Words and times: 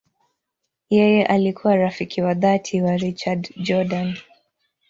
Yeye 0.89 1.25
alikuwa 1.25 1.75
rafiki 1.75 2.21
wa 2.21 2.33
dhati 2.33 2.81
wa 2.81 2.97
Richard 2.97 3.53
Jordan. 3.63 4.17